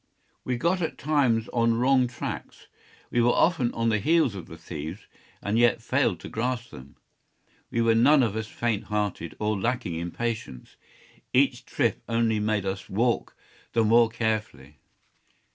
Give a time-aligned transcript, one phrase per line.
[0.43, 2.65] We got at times on wrong tracks.
[3.11, 5.01] We were often on the heels of the thieves,
[5.43, 6.95] and yet failed to grasp them.
[7.69, 10.75] We were none of us faint hearted, or lacking in patience.
[11.33, 13.35] Each trip only made us walk
[13.73, 14.79] the more carefully.